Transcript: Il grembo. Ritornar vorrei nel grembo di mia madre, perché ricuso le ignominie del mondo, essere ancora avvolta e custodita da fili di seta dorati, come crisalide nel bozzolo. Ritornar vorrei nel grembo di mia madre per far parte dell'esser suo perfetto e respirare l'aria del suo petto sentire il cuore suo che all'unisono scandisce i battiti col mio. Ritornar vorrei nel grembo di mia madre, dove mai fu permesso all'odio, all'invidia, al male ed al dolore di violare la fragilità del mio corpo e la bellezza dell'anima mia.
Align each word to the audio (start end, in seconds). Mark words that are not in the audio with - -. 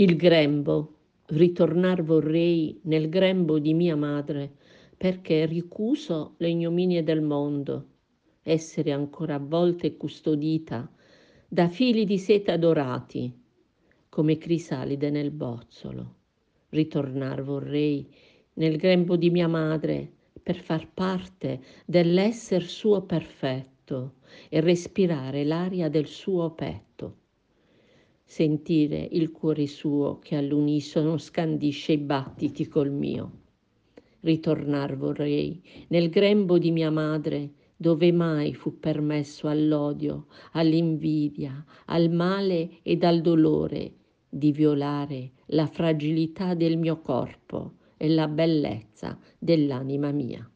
Il 0.00 0.16
grembo. 0.16 0.94
Ritornar 1.26 2.02
vorrei 2.02 2.80
nel 2.84 3.10
grembo 3.10 3.58
di 3.58 3.74
mia 3.74 3.96
madre, 3.96 4.50
perché 4.96 5.44
ricuso 5.44 6.36
le 6.38 6.48
ignominie 6.48 7.02
del 7.02 7.20
mondo, 7.20 7.88
essere 8.40 8.92
ancora 8.92 9.34
avvolta 9.34 9.86
e 9.86 9.98
custodita 9.98 10.90
da 11.46 11.68
fili 11.68 12.06
di 12.06 12.16
seta 12.16 12.56
dorati, 12.56 13.30
come 14.08 14.38
crisalide 14.38 15.10
nel 15.10 15.32
bozzolo. 15.32 16.14
Ritornar 16.70 17.42
vorrei 17.42 18.08
nel 18.54 18.78
grembo 18.78 19.16
di 19.16 19.28
mia 19.28 19.48
madre 19.48 20.10
per 20.42 20.56
far 20.56 20.90
parte 20.94 21.60
dell'esser 21.84 22.62
suo 22.62 23.02
perfetto 23.02 24.14
e 24.48 24.60
respirare 24.62 25.44
l'aria 25.44 25.90
del 25.90 26.06
suo 26.06 26.52
petto 26.52 27.19
sentire 28.30 29.08
il 29.10 29.32
cuore 29.32 29.66
suo 29.66 30.20
che 30.20 30.36
all'unisono 30.36 31.18
scandisce 31.18 31.94
i 31.94 31.98
battiti 31.98 32.68
col 32.68 32.92
mio. 32.92 33.30
Ritornar 34.20 34.96
vorrei 34.96 35.60
nel 35.88 36.10
grembo 36.10 36.56
di 36.56 36.70
mia 36.70 36.92
madre, 36.92 37.54
dove 37.76 38.12
mai 38.12 38.54
fu 38.54 38.78
permesso 38.78 39.48
all'odio, 39.48 40.26
all'invidia, 40.52 41.64
al 41.86 42.08
male 42.08 42.78
ed 42.82 43.02
al 43.02 43.20
dolore 43.20 43.94
di 44.28 44.52
violare 44.52 45.32
la 45.46 45.66
fragilità 45.66 46.54
del 46.54 46.76
mio 46.76 47.00
corpo 47.00 47.78
e 47.96 48.08
la 48.08 48.28
bellezza 48.28 49.18
dell'anima 49.40 50.12
mia. 50.12 50.48